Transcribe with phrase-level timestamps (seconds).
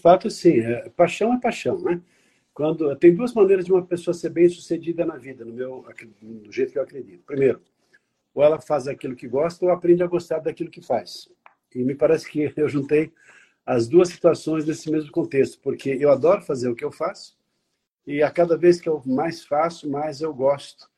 [0.00, 2.00] Fato, sim, é, paixão é paixão, né?
[2.52, 5.86] Quando tem duas maneiras de uma pessoa ser bem sucedida na vida, no meu,
[6.20, 7.22] do jeito que eu acredito.
[7.24, 7.60] Primeiro,
[8.34, 11.28] ou ela faz aquilo que gosta ou aprende a gostar daquilo que faz.
[11.74, 13.12] E me parece que eu juntei
[13.64, 17.38] as duas situações nesse mesmo contexto, porque eu adoro fazer o que eu faço
[18.06, 20.90] e a cada vez que eu mais faço, mais eu gosto.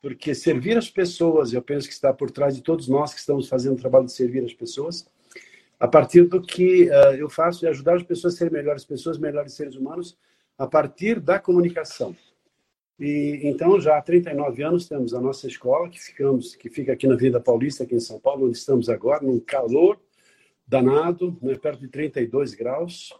[0.00, 3.48] Porque servir as pessoas, eu penso que está por trás de todos nós que estamos
[3.48, 5.08] fazendo o trabalho de servir as pessoas,
[5.78, 9.18] a partir do que uh, eu faço é ajudar as pessoas a serem melhores pessoas,
[9.18, 10.18] melhores seres humanos,
[10.56, 12.16] a partir da comunicação.
[12.98, 17.06] E então já há 39 anos temos a nossa escola que ficamos, que fica aqui
[17.06, 20.00] na Vida Paulista, aqui em São Paulo, onde estamos agora, num calor
[20.66, 23.12] danado, né, perto de 32 graus.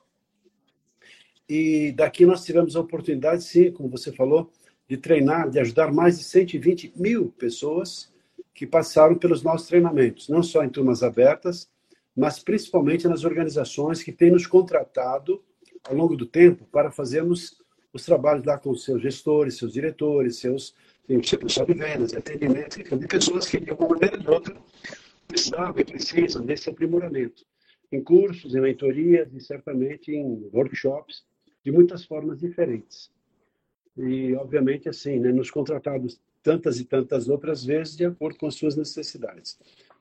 [1.48, 4.50] E daqui nós tivemos a oportunidade, sim, como você falou,
[4.88, 8.12] de treinar, de ajudar mais de 120 mil pessoas
[8.52, 11.70] que passaram pelos nossos treinamentos, não só em turmas abertas,
[12.18, 15.40] mas principalmente nas organizações que têm nos contratado
[15.84, 20.74] ao longo do tempo para fazermos os trabalhos lá com seus gestores, seus diretores, seus
[21.06, 24.56] pessoal de vendas, atendimento, de pessoas que de uma maneira ou de outra
[25.28, 27.46] precisavam e precisam desse aprimoramento
[27.92, 31.24] em cursos, em mentorias e certamente em workshops
[31.64, 33.12] de muitas formas diferentes.
[33.96, 38.56] E, obviamente, assim, né, nos contratados tantas e tantas outras vezes de acordo com as
[38.56, 39.56] suas necessidades.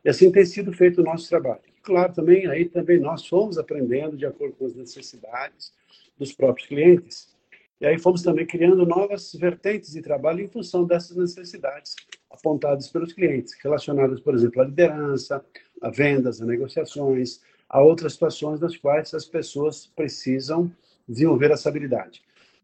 [0.08, 1.60] E assim tem sido feito o nosso trabalho.
[1.84, 5.74] Claro, também aí também nós fomos aprendendo de acordo com as necessidades
[6.18, 7.36] dos próprios clientes.
[7.82, 11.94] E aí fomos também criando novas vertentes de trabalho em função dessas necessidades
[12.32, 15.44] apontadas pelos clientes, relacionadas, por exemplo, à liderança,
[15.82, 20.72] a vendas, a negociações, a outras situações das quais as pessoas precisam
[21.06, 22.22] desenvolver essa habilidade.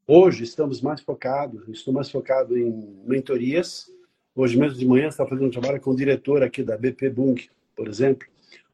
[0.07, 3.91] Hoje estamos mais focados, estou mais focado em mentorias,
[4.35, 7.39] Hoje mesmo de manhã está fazendo um trabalho com o diretor aqui da BP Bung,
[7.75, 8.27] por exemplo.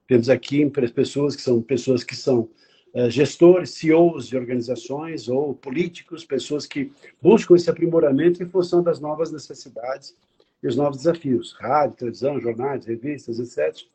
[0.08, 0.66] Temos aqui
[0.96, 2.50] pessoas que são pessoas que são
[2.94, 9.02] uh, gestores, CEOs de organizações ou políticos, pessoas que buscam esse aprimoramento em função das
[9.02, 10.16] novas necessidades
[10.64, 13.86] e os novos desafios, rádio, televisão, jornais, revistas, etc.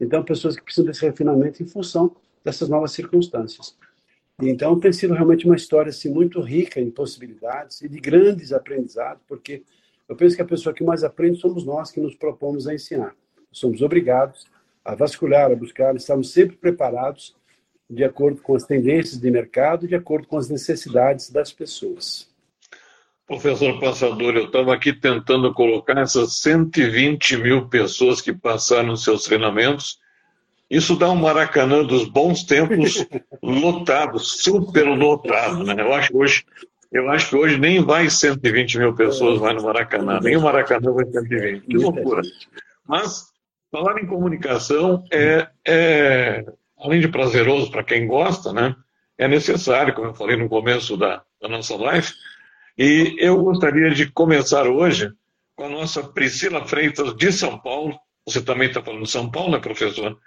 [0.00, 3.76] Então, pessoas que precisam desse refinamento em função dessas novas circunstâncias.
[4.40, 9.22] Então, tem sido realmente uma história assim, muito rica em possibilidades e de grandes aprendizados,
[9.28, 9.62] porque
[10.12, 13.14] eu penso que a pessoa que mais aprende somos nós que nos propomos a ensinar.
[13.50, 14.46] Somos obrigados
[14.84, 17.34] a vasculhar, a buscar, estamos sempre preparados
[17.88, 22.30] de acordo com as tendências de mercado, de acordo com as necessidades das pessoas.
[23.26, 29.98] Professor Passador, eu estava aqui tentando colocar essas 120 mil pessoas que passaram seus treinamentos.
[30.68, 33.06] Isso dá um Maracanã dos bons tempos
[33.42, 35.64] lotado, super lotado.
[35.64, 35.74] Né?
[35.78, 36.44] Eu acho que hoje
[36.92, 40.92] eu acho que hoje nem vai 120 mil pessoas vai no Maracanã, nem o Maracanã
[40.92, 41.66] vai 120.
[41.66, 42.20] Que loucura.
[42.86, 43.28] Mas,
[43.70, 46.44] falar em comunicação é, é
[46.78, 48.76] além de prazeroso para quem gosta, né?
[49.16, 52.08] É necessário, como eu falei no começo da, da nossa live.
[52.76, 55.10] E eu gostaria de começar hoje
[55.54, 57.98] com a nossa Priscila Freitas de São Paulo.
[58.26, 60.18] Você também está falando de São Paulo, né, professor?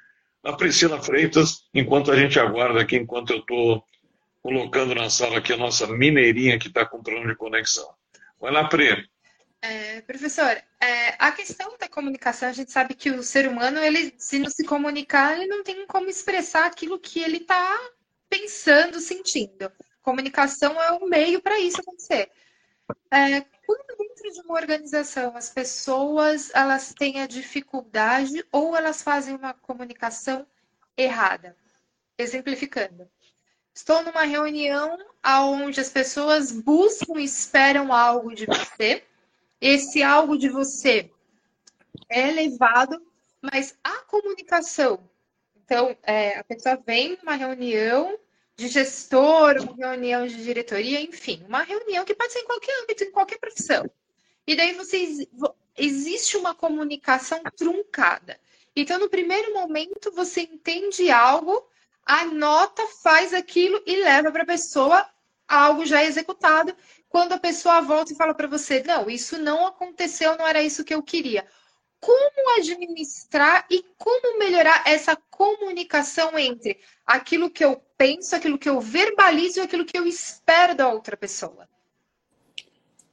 [0.43, 3.83] A Priscila Freitas, enquanto a gente aguarda aqui, enquanto eu estou
[4.45, 7.91] colocando na sala aqui a nossa mineirinha que está com problema de conexão.
[8.39, 9.09] Vai lá, Pri.
[9.59, 14.13] É, professor, é, a questão da comunicação, a gente sabe que o ser humano, ele,
[14.19, 17.75] se não se comunicar, ele não tem como expressar aquilo que ele está
[18.29, 19.71] pensando, sentindo.
[20.03, 22.29] Comunicação é um meio para isso acontecer.
[23.11, 29.33] É, quando dentro de uma organização as pessoas elas têm a dificuldade ou elas fazem
[29.33, 30.45] uma comunicação
[30.95, 31.57] errada,
[32.15, 33.09] exemplificando,
[33.75, 39.03] Estou numa reunião onde as pessoas buscam e esperam algo de você.
[39.59, 41.11] Esse algo de você
[42.07, 43.05] é elevado,
[43.41, 45.09] mas a comunicação.
[45.57, 48.17] Então, é, a pessoa vem numa reunião
[48.55, 53.03] de gestor, uma reunião de diretoria, enfim, uma reunião que pode ser em qualquer âmbito,
[53.03, 53.91] em qualquer profissão.
[54.47, 54.77] E daí
[55.77, 58.39] existe uma comunicação truncada.
[58.73, 61.67] Então, no primeiro momento, você entende algo
[62.05, 65.05] anota, faz aquilo e leva para a pessoa
[65.47, 66.75] algo já executado.
[67.09, 70.83] Quando a pessoa volta e fala para você, não, isso não aconteceu, não era isso
[70.83, 71.45] que eu queria.
[71.99, 78.79] Como administrar e como melhorar essa comunicação entre aquilo que eu penso, aquilo que eu
[78.79, 81.67] verbalizo e aquilo que eu espero da outra pessoa.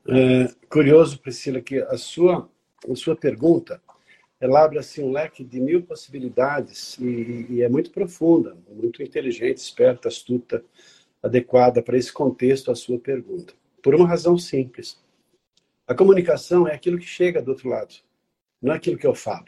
[0.07, 2.51] É, curioso, Priscila, que a sua,
[2.91, 3.81] a sua pergunta
[4.43, 9.59] ela abre assim um leque de mil possibilidades e, e é muito profunda, muito inteligente,
[9.59, 10.65] esperta, astuta,
[11.23, 13.55] adequada para esse contexto a sua pergunta.
[13.81, 15.01] Por uma razão simples.
[15.87, 17.95] A comunicação é aquilo que chega do outro lado,
[18.61, 19.47] não é aquilo que eu falo,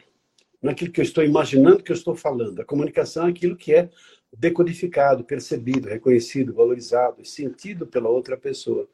[0.61, 2.61] não é aquilo que eu estou imaginando que eu estou falando.
[2.61, 3.89] A comunicação é aquilo que é
[4.37, 8.87] decodificado, percebido, reconhecido, valorizado e sentido pela outra pessoa.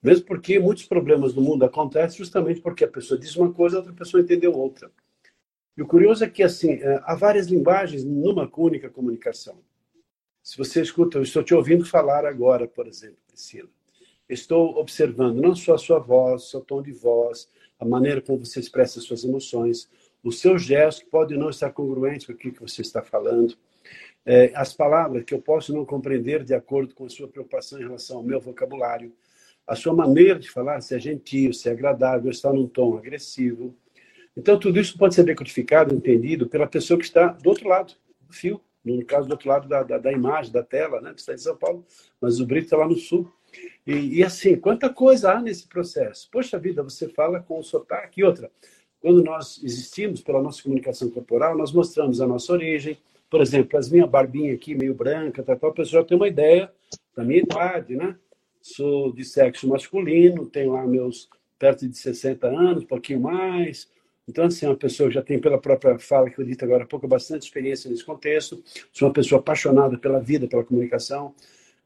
[0.00, 3.80] Mesmo porque muitos problemas no mundo acontecem justamente porque a pessoa diz uma coisa, a
[3.80, 4.88] outra pessoa entendeu outra.
[5.78, 9.60] E o curioso é que, assim, é, há várias linguagens numa única comunicação.
[10.42, 13.68] Se você escuta, eu estou te ouvindo falar agora, por exemplo, Priscila.
[14.28, 17.48] Estou observando não só a sua voz, seu tom de voz,
[17.78, 19.88] a maneira como você expressa as suas emoções,
[20.20, 23.56] os seus gestos podem não estar congruentes com aquilo que você está falando,
[24.26, 27.84] é, as palavras que eu posso não compreender de acordo com a sua preocupação em
[27.84, 29.12] relação ao meu vocabulário,
[29.64, 33.76] a sua maneira de falar, se é gentil, se é agradável, está num tom agressivo,
[34.38, 38.32] então, tudo isso pode ser decodificado, entendido pela pessoa que está do outro lado do
[38.32, 41.12] fio, no caso, do outro lado da, da, da imagem, da tela, né?
[41.16, 41.84] Está em São Paulo,
[42.20, 43.28] mas o Brito está lá no sul.
[43.84, 46.28] E, e, assim, quanta coisa há nesse processo.
[46.30, 48.20] Poxa vida, você fala com o sotaque.
[48.20, 48.48] E outra,
[49.00, 52.96] quando nós existimos pela nossa comunicação corporal, nós mostramos a nossa origem.
[53.28, 56.72] Por exemplo, as minha barbinha aqui, meio branca, tal, tal, a pessoa tem uma ideia
[57.16, 58.16] da minha idade, né?
[58.62, 63.88] Sou de sexo masculino, tenho lá meus perto de 60 anos, um pouquinho mais,
[64.28, 66.86] então, assim, é uma pessoa já tem, pela própria fala que eu disse agora há
[66.86, 71.34] pouco, bastante experiência nesse contexto, sou uma pessoa apaixonada pela vida, pela comunicação.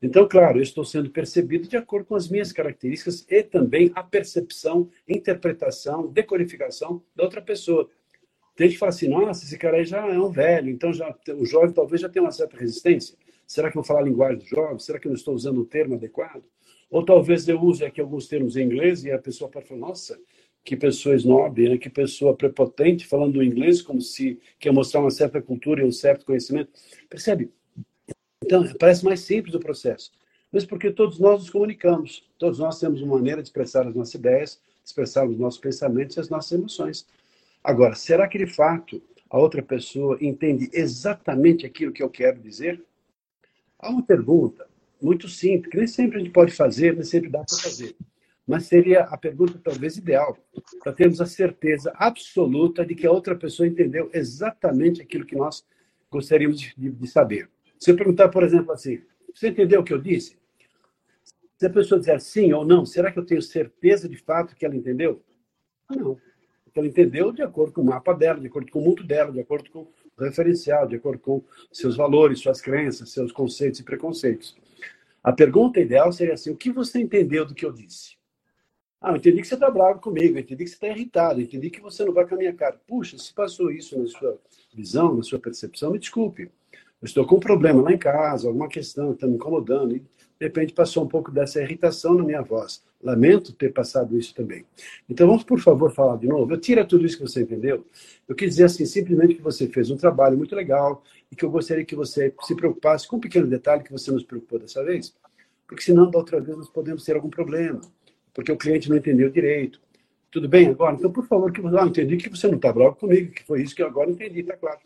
[0.03, 4.03] Então, claro, eu estou sendo percebido de acordo com as minhas características e também a
[4.03, 7.89] percepção, interpretação, decodificação da outra pessoa.
[8.57, 11.17] Tem gente que fala assim, nossa, esse cara aí já é um velho, então já,
[11.39, 13.17] o jovem talvez já tenha uma certa resistência.
[13.47, 14.79] Será que eu vou falar a linguagem do jovem?
[14.81, 16.43] Será que eu não estou usando o termo adequado?
[16.91, 20.19] Ou talvez eu use aqui alguns termos em inglês e a pessoa pode falar, nossa,
[20.65, 21.79] que pessoa snob, né?
[21.79, 26.25] que pessoa prepotente, falando inglês como se quer mostrar uma certa cultura e um certo
[26.25, 26.71] conhecimento.
[27.09, 27.51] Percebe?
[28.45, 30.13] Então, parece mais simples o processo.
[30.53, 34.15] Mas porque todos nós nos comunicamos, todos nós temos uma maneira de expressar as nossas
[34.15, 37.07] ideias, de expressar os nossos pensamentos e as nossas emoções.
[37.65, 42.83] Agora, será que de fato a outra pessoa entende exatamente aquilo que eu quero dizer?
[43.79, 44.67] Há uma pergunta
[45.01, 47.97] muito simples, que nem sempre a gente pode fazer, nem sempre dá para fazer
[48.47, 50.37] mas seria a pergunta talvez ideal
[50.83, 55.65] para termos a certeza absoluta de que a outra pessoa entendeu exatamente aquilo que nós
[56.11, 57.49] gostaríamos de, de saber.
[57.79, 59.01] Se eu perguntar, por exemplo, assim,
[59.35, 60.37] você entendeu o que eu disse?
[61.57, 64.67] Se a pessoa disser sim ou não, será que eu tenho certeza de fato que
[64.67, 65.23] ela entendeu?
[65.89, 66.19] Não.
[66.75, 69.41] Ela entendeu de acordo com o mapa dela, de acordo com o mundo dela, de
[69.41, 74.57] acordo com o referencial, de acordo com seus valores, suas crenças, seus conceitos e preconceitos.
[75.23, 78.17] A pergunta ideal seria assim: o que você entendeu do que eu disse?
[79.03, 81.45] Ah, eu entendi que você está bravo comigo, eu entendi que você está irritado, eu
[81.45, 82.81] entendi que você não vai com a minha cara.
[82.87, 84.39] Puxa, se passou isso na sua
[84.73, 86.43] visão, na sua percepção, me desculpe.
[86.43, 89.99] Eu estou com um problema lá em casa, alguma questão que está me incomodando, e
[89.99, 90.07] de
[90.39, 92.81] repente passou um pouco dessa irritação na minha voz.
[93.03, 94.65] Lamento ter passado isso também.
[95.11, 96.53] Então vamos, por favor, falar de novo.
[96.53, 97.85] Eu tira tudo isso que você entendeu.
[98.29, 101.51] Eu quis dizer assim, simplesmente que você fez um trabalho muito legal e que eu
[101.51, 105.13] gostaria que você se preocupasse com um pequeno detalhe que você nos preocupou dessa vez,
[105.67, 107.81] porque senão da outra vez nós podemos ter algum problema
[108.35, 109.81] porque o cliente não entendeu direito.
[110.31, 110.97] Tudo bem agora?
[110.97, 111.77] Então, por favor, que você.
[111.79, 114.41] Ah, entendi que você não está bravo comigo, que foi isso que eu agora entendi,
[114.41, 114.81] está claro.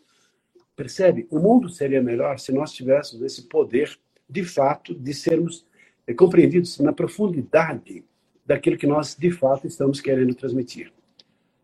[0.75, 1.25] Percebe?
[1.31, 3.97] O mundo seria melhor se nós tivéssemos esse poder,
[4.29, 5.65] de fato, de sermos
[6.05, 8.03] é, compreendidos na profundidade
[8.45, 10.91] daquilo que nós, de fato, estamos querendo transmitir.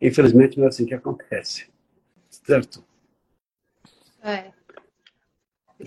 [0.01, 1.67] Infelizmente, não é assim que acontece.
[2.29, 2.83] Certo?
[4.21, 4.51] É.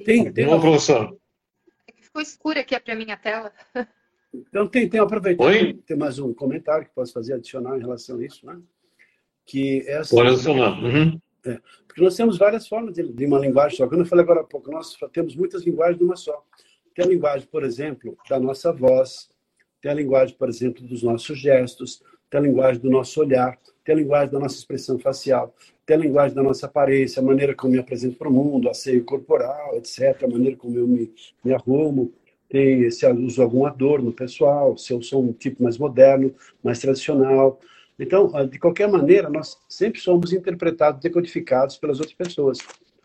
[0.05, 1.17] Tem, tem uma professor.
[2.01, 3.53] Ficou escura aqui para minha tela.
[4.33, 8.25] Então, tem, tem aproveitando, tem mais um comentário que posso fazer adicional em relação a
[8.25, 8.59] isso, né?
[9.45, 10.83] Que assim, Pode adicionar.
[10.83, 11.21] Uhum.
[11.47, 13.87] É, porque nós temos várias formas de, de, uma linguagem só.
[13.87, 16.45] Quando eu falei agora há pouco, nós temos muitas linguagens de uma só.
[16.95, 19.29] Tem a linguagem, por exemplo, da nossa voz,
[19.81, 23.95] tem a linguagem, por exemplo, dos nossos gestos, tem a linguagem do nosso olhar, tem
[23.95, 25.55] a linguagem da nossa expressão facial,
[25.85, 28.69] tem a linguagem da nossa aparência, a maneira como eu me apresento para o mundo,
[28.69, 31.13] asseio corporal, etc., a maneira como eu me,
[31.45, 32.13] me arrumo,
[32.49, 37.61] tem, se uso algum adorno pessoal, se eu sou um tipo mais moderno, mais tradicional.
[37.99, 42.59] Então, ah, de qualquer maneira, nós sempre somos interpretados, decodificados pelas outras pessoas,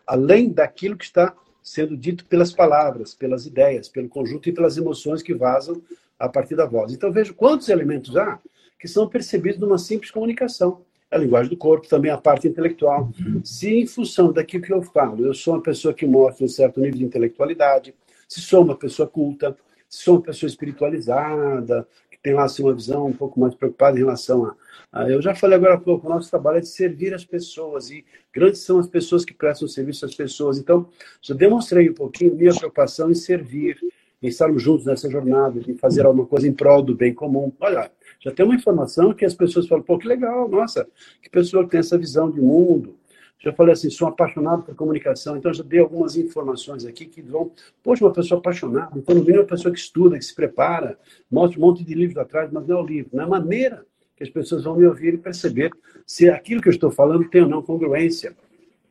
[0.06, 5.22] além daquilo que está sendo dito pelas palavras, pelas ideias, pelo conjunto e pelas emoções
[5.22, 5.80] que vazam
[6.18, 6.92] a partir da voz.
[6.92, 8.38] Então, vejo quantos elementos há
[8.78, 10.82] que são percebidos numa simples comunicação.
[11.08, 13.10] a linguagem do corpo, também a parte intelectual.
[13.44, 16.80] Se, em função daquilo que eu falo, eu sou uma pessoa que mostra um certo
[16.80, 17.94] nível de intelectualidade,
[18.32, 19.54] se sou uma pessoa culta,
[19.86, 23.98] se sou uma pessoa espiritualizada, que tem lá assim, uma visão um pouco mais preocupada
[23.98, 24.54] em relação
[24.90, 25.08] a.
[25.08, 28.02] Eu já falei agora há pouco, o nosso trabalho é de servir as pessoas, e
[28.32, 30.56] grandes são as pessoas que prestam serviço às pessoas.
[30.56, 30.88] Então,
[31.20, 33.78] já demonstrei um pouquinho minha preocupação em servir,
[34.22, 37.52] em estarmos juntos nessa jornada, em fazer alguma coisa em prol do bem comum.
[37.60, 40.88] Olha, já tem uma informação que as pessoas falam, pô, que legal, nossa,
[41.20, 42.96] que pessoa que tem essa visão de mundo.
[43.42, 47.50] Já falei assim, sou apaixonado por comunicação, então já dei algumas informações aqui que vão,
[47.82, 50.96] poxa, uma pessoa apaixonada, então mínimo uma pessoa que estuda, que se prepara,
[51.28, 53.84] mostra um monte de livros atrás, mas não é o livro, não é a maneira
[54.16, 55.72] que as pessoas vão me ouvir e perceber
[56.06, 58.36] se aquilo que eu estou falando tem ou não congruência,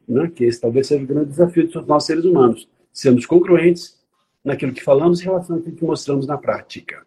[0.06, 0.30] né?
[0.34, 3.98] que esse talvez seja o grande desafio de nós seres humanos, sermos congruentes
[4.44, 7.06] naquilo que falamos em relação àquilo que mostramos na prática.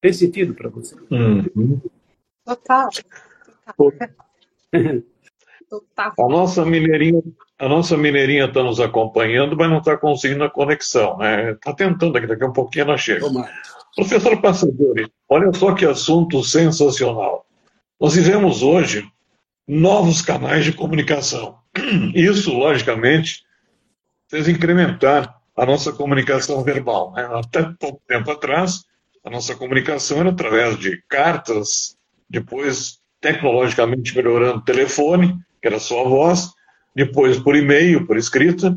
[0.00, 0.96] Tem sentido para você?
[1.10, 1.78] Uhum.
[2.42, 2.88] Total.
[3.76, 4.08] Total.
[5.68, 6.12] Total.
[6.18, 7.20] A nossa mineirinha,
[7.58, 11.52] a nossa mineirinha está nos acompanhando, mas não está conseguindo a conexão, né?
[11.52, 13.26] Está tentando aqui, daqui a um pouquinho ela chega.
[13.96, 17.46] Professor Passadori, olha só que assunto sensacional.
[17.98, 19.08] Nós vivemos hoje
[19.66, 21.58] novos canais de comunicação.
[22.14, 23.42] Isso, logicamente,
[24.28, 27.12] fez incrementar a nossa comunicação verbal.
[27.12, 27.26] Né?
[27.32, 28.84] Até pouco tempo atrás,
[29.24, 31.96] a nossa comunicação era através de cartas,
[32.28, 36.50] depois tecnologicamente melhorando telefone, que era só a voz,
[36.94, 38.76] depois por e-mail, por escrita,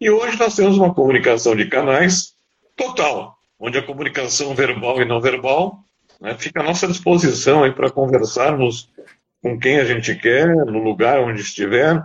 [0.00, 2.34] e hoje nós temos uma comunicação de canais
[2.76, 5.80] total, onde a comunicação verbal e não verbal
[6.20, 8.90] né, fica à nossa disposição para conversarmos
[9.42, 12.02] com quem a gente quer, no lugar onde estiver,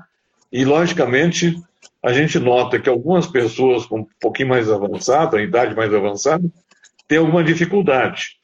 [0.51, 1.61] e logicamente
[2.03, 6.43] a gente nota que algumas pessoas com um pouquinho mais avançada, idade mais avançada,
[7.07, 8.37] tem alguma dificuldade.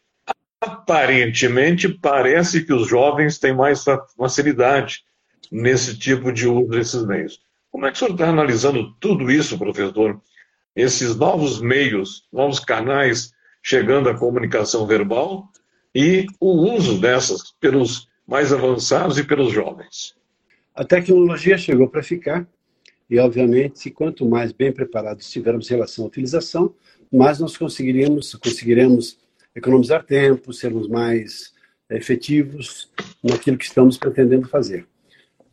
[0.62, 3.84] Aparentemente, parece que os jovens têm mais
[4.18, 5.04] facilidade
[5.52, 7.42] nesse tipo de uso desses meios.
[7.72, 10.20] Como é que o senhor está analisando tudo isso, professor?
[10.76, 15.50] Esses novos meios, novos canais chegando à comunicação verbal
[15.94, 20.16] e o uso dessas pelos mais avançados e pelos jovens.
[20.76, 22.48] A tecnologia chegou para ficar
[23.10, 26.76] e, obviamente, quanto mais bem preparados estivermos em relação à utilização,
[27.12, 29.18] mais nós conseguiremos
[29.56, 31.54] economizar tempo, sermos mais
[31.90, 32.92] efetivos
[33.24, 34.86] naquilo que estamos pretendendo fazer.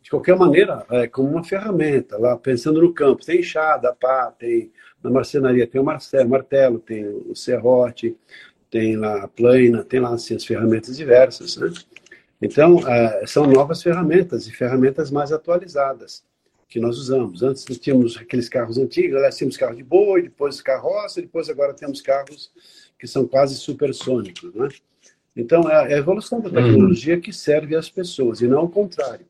[0.05, 4.71] De qualquer maneira, é como uma ferramenta, lá pensando no campo, tem enxada, pá, tem
[5.03, 8.15] na marcenaria tem o martelo, martelo tem o serrote,
[8.69, 11.73] tem lá a plana, tem lá assim, as ferramentas diversas, né?
[12.39, 16.23] Então, uh, são novas ferramentas e ferramentas mais atualizadas
[16.69, 17.41] que nós usamos.
[17.41, 21.99] Antes tínhamos aqueles carros antigos, nós tínhamos carro de boi, depois carroça, depois agora temos
[21.99, 22.51] carros
[22.99, 24.69] que são quase supersônicos, né?
[25.35, 29.25] Então, é, é a evolução da tecnologia que serve às pessoas, e não o contrário.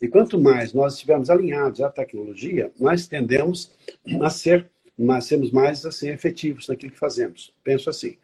[0.00, 3.72] E quanto mais nós estivermos alinhados à tecnologia, mais tendemos
[4.20, 4.68] a ser,
[5.10, 7.54] a sermos mais assim, efetivos naquilo que fazemos.
[7.62, 8.16] Penso assim.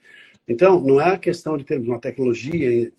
[0.49, 2.91] Então, não é a questão de termos uma tecnologia,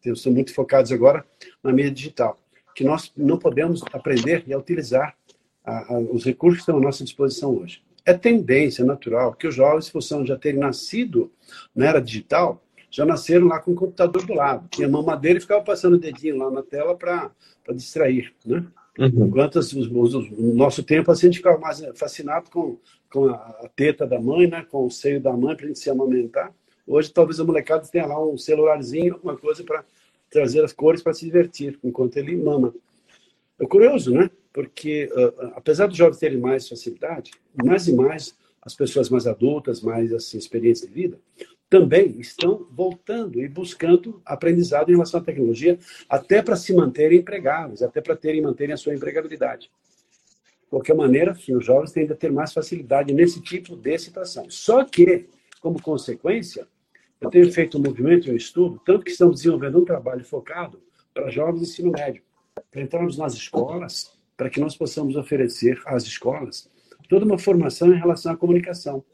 [0.00, 1.24] temos muito focados agora
[1.62, 2.40] na mídia digital
[2.78, 5.16] que nós não podemos aprender e utilizar
[5.64, 7.82] a, a, os recursos que estão à nossa disposição hoje.
[8.06, 11.28] É tendência natural que os jovens, de já terem nascido
[11.74, 14.68] na era digital, já nasceram lá com o computador do lado.
[14.70, 17.30] Tinha mamadeira e ficava passando o dedinho lá na tela para
[17.74, 18.64] distrair, né?
[18.98, 19.26] Uhum.
[19.26, 22.76] Enquanto os, os, o nosso tempo, assim, a gente ficava mais fascinado com,
[23.12, 24.66] com a, a teta da mãe, né?
[24.68, 26.52] com o seio da mãe, para a gente se amamentar.
[26.84, 29.84] Hoje, talvez a molecada tenha lá um celularzinho, alguma coisa para
[30.28, 32.74] trazer as cores para se divertir enquanto ele mama.
[33.60, 34.30] É curioso, né?
[34.52, 39.80] Porque, uh, apesar dos jovens terem mais facilidade, mais e mais as pessoas mais adultas,
[39.80, 41.20] mais assim, experiência de vida,
[41.68, 47.82] também estão voltando e buscando aprendizado em relação à tecnologia, até para se manterem empregáveis,
[47.82, 49.70] até para terem manterem a sua empregabilidade.
[50.62, 54.46] De qualquer maneira, os jovens tendem a ter mais facilidade nesse tipo de situação.
[54.50, 55.26] Só que,
[55.60, 56.66] como consequência,
[57.20, 60.80] eu tenho feito um movimento, um estudo, tanto que estamos desenvolvendo um trabalho focado
[61.12, 62.22] para jovens de ensino médio,
[62.70, 66.70] para entrarmos nas escolas, para que nós possamos oferecer às escolas
[67.08, 69.04] toda uma formação em relação à comunicação.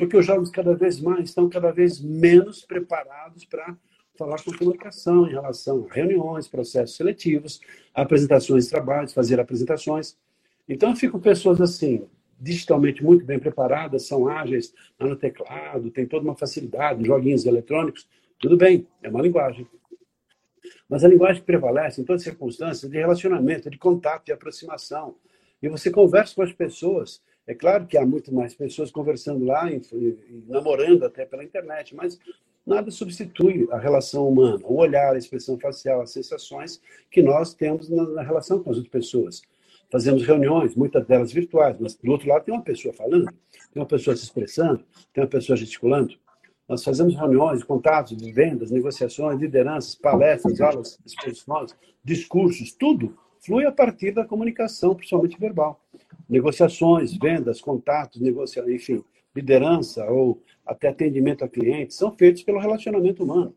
[0.00, 3.76] Porque os jovens cada vez mais estão cada vez menos preparados para
[4.16, 7.60] falar com comunicação em relação a reuniões, processos seletivos,
[7.92, 10.16] apresentações de trabalhos, fazer apresentações.
[10.66, 12.08] Então, ficam pessoas assim,
[12.40, 18.56] digitalmente muito bem preparadas, são ágeis no teclado, tem toda uma facilidade, joguinhos eletrônicos, tudo
[18.56, 19.68] bem, é uma linguagem.
[20.88, 25.16] Mas a linguagem prevalece em todas as circunstâncias de relacionamento, de contato, de aproximação.
[25.62, 27.20] E você conversa com as pessoas.
[27.46, 29.68] É claro que há muito mais pessoas conversando lá,
[30.46, 32.18] namorando até pela internet, mas
[32.66, 36.80] nada substitui a relação humana, o olhar, a expressão facial, as sensações
[37.10, 39.42] que nós temos na, relação com as outras pessoas.
[39.90, 43.26] Fazemos reuniões, muitas delas virtuais, mas do outro lado tem uma pessoa falando,
[43.72, 46.14] tem uma pessoa se expressando, tem uma pessoa gesticulando.
[46.68, 54.12] Nós fazemos reuniões, contatos vendas, negociações, lideranças, palestras, aulas, exposições, discursos, tudo flui a partir
[54.12, 55.80] da comunicação, principalmente verbal.
[56.30, 58.64] Negociações, vendas, contatos, negocia...
[58.72, 59.02] enfim,
[59.34, 63.54] liderança ou até atendimento a clientes são feitos pelo relacionamento humano.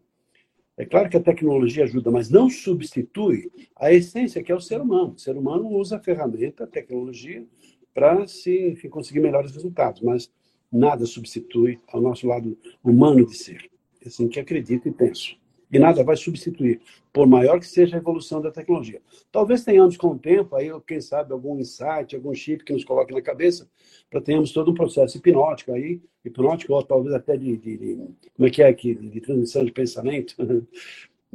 [0.75, 4.82] É claro que a tecnologia ajuda, mas não substitui a essência que é o ser
[4.82, 5.13] humano.
[5.13, 7.46] O ser humano usa a ferramenta, a tecnologia,
[7.94, 10.32] para se enfim, conseguir melhores resultados, mas
[10.72, 13.70] nada substitui ao nosso lado humano de ser.
[14.03, 15.38] É assim que acredito e penso
[15.74, 16.80] e nada vai substituir,
[17.12, 19.01] por maior que seja a evolução da tecnologia.
[19.32, 23.12] Talvez tenhamos com o tempo, aí, quem sabe, algum insight, algum chip que nos coloque
[23.12, 23.68] na cabeça,
[24.10, 27.96] para termos todo um processo hipnótico aí, hipnótico, ou talvez até de, de, de
[28.36, 30.36] como é que é aqui, de, de transmissão de pensamento.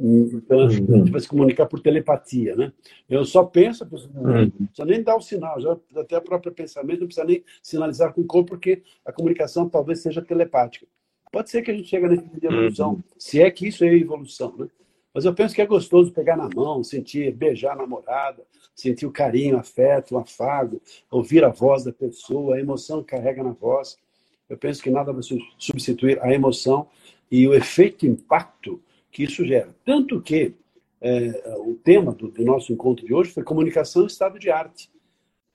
[0.01, 2.71] Então, a gente vai se comunicar por telepatia, né?
[3.09, 7.07] Eu só penso, não precisa nem dar o sinal, já até o próprio pensamento, não
[7.07, 10.87] precisa nem sinalizar com o corpo, porque a comunicação talvez seja telepática.
[11.31, 13.03] Pode ser que a gente chegue nesse nível de evolução, uhum.
[13.17, 14.67] se é que isso é evolução, né?
[15.13, 18.43] Mas eu penso que é gostoso pegar na mão, sentir, beijar a namorada,
[18.75, 20.81] sentir o carinho, o afeto, o afago,
[21.11, 23.97] ouvir a voz da pessoa, a emoção que carrega na voz.
[24.47, 25.23] Eu penso que nada vai
[25.57, 26.87] substituir a emoção
[27.29, 28.81] e o efeito impacto
[29.11, 29.75] que isso gera.
[29.83, 30.53] Tanto que
[31.01, 34.89] é, o tema do, do, nosso encontro de hoje foi comunicação e estado de arte.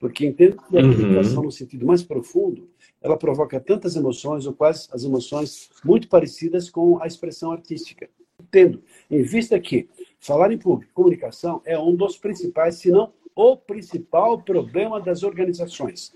[0.05, 0.93] Porque entendo que a uhum.
[0.93, 2.69] comunicação, no sentido mais profundo,
[3.01, 8.07] ela provoca tantas emoções, ou quase as emoções muito parecidas com a expressão artística.
[8.51, 13.57] Tendo em vista que falar em público, comunicação, é um dos principais, se não o
[13.57, 16.13] principal problema das organizações.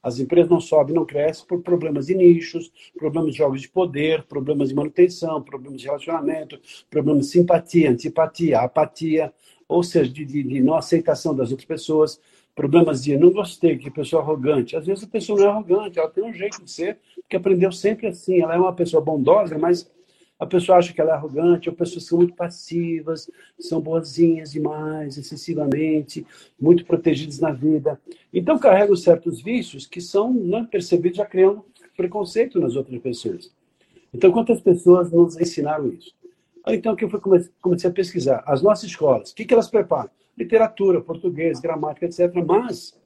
[0.00, 4.22] As empresas não sobem, não crescem por problemas de nichos, problemas de jogos de poder,
[4.22, 9.32] problemas de manutenção, problemas de relacionamento, problemas de simpatia, antipatia, apatia,
[9.68, 12.20] ou seja, de, de, de não aceitação das outras pessoas,
[12.54, 14.76] problemas de não gostei, que pessoa arrogante.
[14.76, 17.72] Às vezes a pessoa não é arrogante, ela tem um jeito de ser, que aprendeu
[17.72, 18.40] sempre assim.
[18.40, 19.90] Ela é uma pessoa bondosa, mas
[20.38, 25.16] a pessoa acha que ela é arrogante, ou pessoas são muito passivas, são boazinhas demais,
[25.16, 26.26] excessivamente,
[26.60, 28.00] muito protegidas na vida.
[28.32, 31.64] Então carregam certos vícios que são não percebidos, já criando
[31.96, 33.52] preconceito nas outras pessoas.
[34.12, 36.12] Então, quantas pessoas nos ensinaram isso?
[36.66, 37.20] Então, que eu fui,
[37.60, 38.42] comecei a pesquisar.
[38.46, 40.10] As nossas escolas, o que, que elas preparam?
[40.36, 42.32] Literatura, português, gramática, etc.
[42.46, 42.98] Mas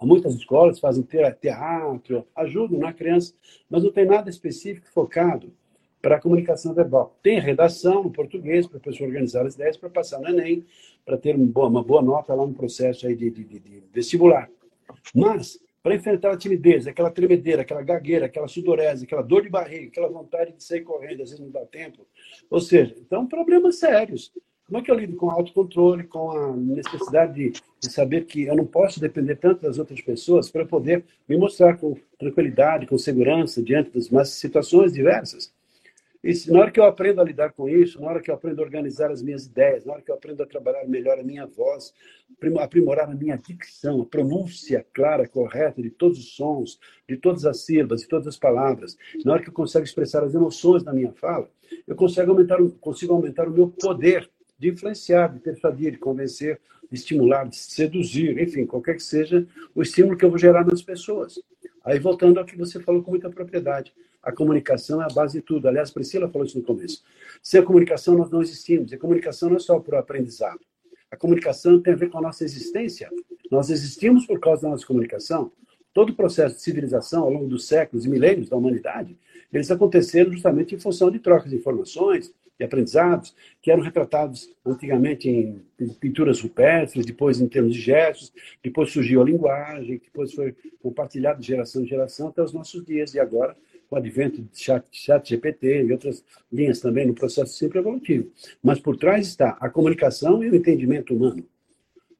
[0.00, 1.06] muitas escolas fazem
[1.40, 3.34] teatro, ajudam na criança,
[3.68, 5.52] mas não tem nada específico focado
[6.00, 7.18] para a comunicação verbal.
[7.22, 10.64] Tem redação no português para a pessoa organizar as ideias para passar no Enem,
[11.04, 13.82] para ter uma boa, uma boa nota lá no processo aí de, de, de, de
[13.92, 14.48] vestibular.
[15.14, 19.88] Mas, para enfrentar a timidez, aquela tremedeira, aquela gagueira, aquela sudorese, aquela dor de barriga,
[19.88, 22.06] aquela vontade de sair correndo, às vezes não dá tempo.
[22.48, 24.32] Ou seja, então, problemas sérios.
[24.68, 28.54] Como é que eu lido com autocontrole, com a necessidade de, de, saber que eu
[28.54, 33.62] não posso depender tanto das outras pessoas para poder me mostrar com tranquilidade, com segurança
[33.62, 35.50] diante das mais situações diversas?
[36.22, 38.34] E se, na hora que eu aprendo a lidar com isso, na hora que eu
[38.34, 41.22] aprendo a organizar as minhas ideias, na hora que eu aprendo a trabalhar melhor a
[41.22, 41.94] minha voz,
[42.60, 46.78] aprimorar a minha dicção, a pronúncia clara, correta de todos os sons,
[47.08, 50.34] de todas as sílabas, de todas as palavras, na hora que eu consigo expressar as
[50.34, 51.48] emoções na minha fala,
[51.86, 54.28] eu consigo aumentar, consigo aumentar o meu poder
[54.58, 59.82] de influenciar, de persuadir, de convencer, de estimular, de seduzir, enfim, qualquer que seja o
[59.82, 61.38] estímulo que eu vou gerar nas pessoas.
[61.84, 63.92] Aí, voltando ao que você falou com muita propriedade,
[64.22, 65.68] a comunicação é a base de tudo.
[65.68, 67.02] Aliás, Priscila falou isso no começo.
[67.42, 68.90] Sem a comunicação, nós não existimos.
[68.90, 70.60] E a comunicação não é só para o aprendizado.
[71.10, 73.08] A comunicação tem a ver com a nossa existência.
[73.50, 75.52] Nós existimos por causa da nossa comunicação.
[75.94, 79.16] Todo o processo de civilização ao longo dos séculos e milênios da humanidade,
[79.52, 85.28] eles aconteceram justamente em função de trocas de informações, de aprendizados, que eram retratados antigamente
[85.28, 85.62] em
[86.00, 91.46] pinturas rupestres, depois em termos de gestos, depois surgiu a linguagem, depois foi compartilhado de
[91.46, 93.56] geração em geração até os nossos dias, e agora
[93.88, 98.30] com o advento de chat, chat GPT e outras linhas também no processo sempre evolutivo.
[98.62, 101.42] Mas por trás está a comunicação e o entendimento humano.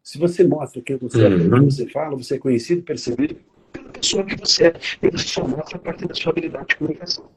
[0.02, 1.64] Se você mostra quem você é, uhum.
[1.64, 3.36] você fala, você é conhecido, percebido
[3.70, 6.76] pela pessoa que você é, e você só mostra a partir da sua habilidade de
[6.76, 7.28] comunicação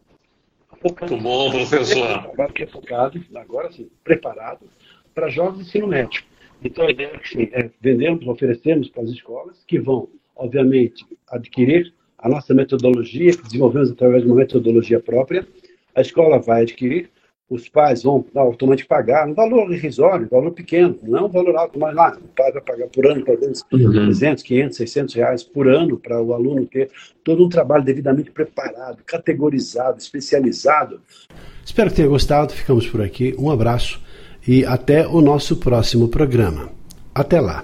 [0.82, 1.12] focado.
[1.12, 2.32] Muito bom, professor.
[2.54, 4.66] Que é focado, agora sim, preparado
[5.14, 6.24] para jovens de ensino médio.
[6.64, 12.30] Então, a ideia é, é vendermos, oferecermos para as escolas, que vão, obviamente, adquirir a
[12.30, 15.48] nossa metodologia, que desenvolvemos através de uma metodologia própria.
[15.96, 17.10] A escola vai adquirir,
[17.52, 21.56] os pais vão automaticamente pagar um valor irrisório, um valor pequeno, não é um valor
[21.58, 23.92] alto, mas lá, o pai vai pagar por ano, talvez uhum.
[23.92, 26.90] 300, 500, 600 reais por ano para o aluno ter
[27.24, 31.02] todo um trabalho devidamente preparado, categorizado, especializado.
[31.66, 34.02] Espero que tenha gostado, ficamos por aqui, um abraço
[34.48, 36.70] e até o nosso próximo programa.
[37.14, 37.64] Até lá!